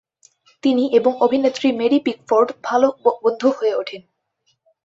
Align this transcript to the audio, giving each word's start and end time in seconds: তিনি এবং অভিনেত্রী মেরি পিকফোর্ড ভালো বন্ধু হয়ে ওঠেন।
তিনি 0.63 0.83
এবং 0.93 1.11
অভিনেত্রী 1.21 1.67
মেরি 1.71 1.99
পিকফোর্ড 1.99 2.49
ভালো 2.63 2.87
বন্ধু 3.23 3.47
হয়ে 3.51 3.73
ওঠেন। 3.75 4.01